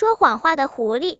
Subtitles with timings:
[0.00, 1.18] 说谎话的狐狸。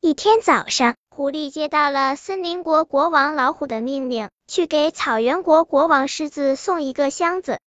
[0.00, 7.58] 一天早上，狐狸接到了森林国国王老虎的命令，去给草原国国王狮子送一个箱子。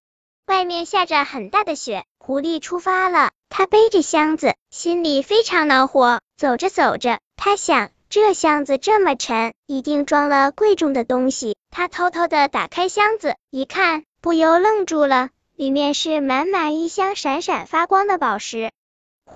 [0.47, 3.31] 外面下着很大的雪，狐狸出发了。
[3.49, 6.21] 他背着箱子，心里非常恼火。
[6.37, 11.57] 走着走着，他想，这箱子这么沉，一定装了贵重的东西。
[11.69, 18.71] 他偷偷的打开箱子，一看，不由愣住了，里面是满满一箱闪闪发光的宝石。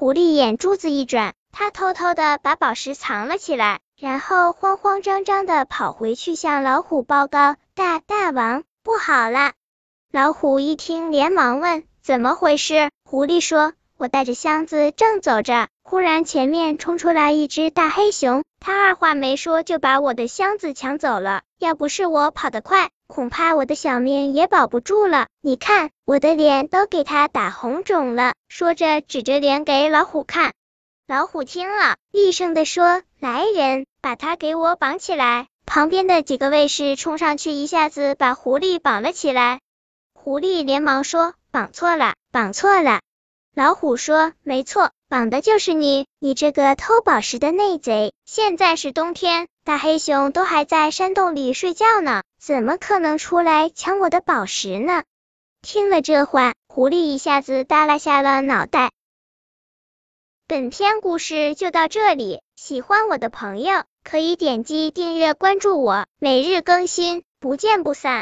[0.03, 9.53] 狐狸眼珠子一转，他偷偷的把宝石藏了起来，然后慌慌张张的跑回去向老虎报告：“大大王，不好了！”
[10.11, 13.71] 老虎一听，连忙问：“怎么回事？”狐狸说。
[13.95, 21.43] 我带着箱子正走着，忽然前面冲出来一只大黑熊，它二话没说就把我的箱子抢走了。
[21.59, 25.27] 要不是我跑得快，恐怕我的小命也保不住了。
[25.39, 28.33] 你看，我的脸都给它打红肿了。
[28.49, 30.53] 说着，指着脸给老虎看。
[31.05, 39.59] 老虎听了，厉声的说：“来人，把他给我绑起来！”旁边的几个卫士冲上去，一下子把狐狸绑了起来。
[40.15, 43.01] 狐狸连忙说：“绑错了，绑错了。”
[43.53, 48.11] 老虎说：“没错，绑的就是你，你这个偷宝石的内贼！
[48.25, 55.03] 现在是冬天，大黑熊都还在山洞里睡觉呢，怎么可能出来抢我的宝石呢？”
[55.63, 58.91] 听了这话，狐狸一下子耷拉下了脑袋。
[60.47, 68.21] 本篇故事就到这里，喜欢我的朋友可以点击订阅关注我，每日更新，不见不散。